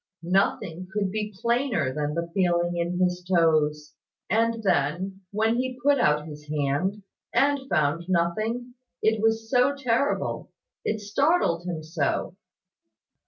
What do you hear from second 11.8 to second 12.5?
so.